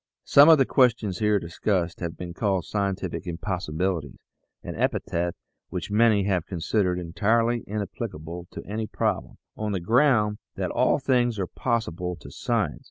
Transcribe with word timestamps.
Some 0.23 0.49
of 0.49 0.57
the 0.57 0.65
questions 0.65 1.19
here 1.19 1.37
discussed 1.37 1.99
have 1.99 2.17
been 2.17 2.33
called" 2.33 2.65
scientific 2.65 3.27
impossibilities" 3.27 4.17
an 4.63 4.73
epithet 4.75 5.35
which 5.69 5.91
many 5.91 6.23
have 6.23 6.47
considered 6.47 6.97
entirely 6.97 7.63
inapplicable 7.67 8.47
to 8.49 8.65
any 8.65 8.87
problem, 8.87 9.37
on 9.55 9.73
the 9.73 9.79
ground 9.79 10.39
that 10.55 10.71
all 10.71 10.97
things 10.97 11.37
are 11.37 11.45
possible 11.45 12.15
to 12.15 12.31
science. 12.31 12.79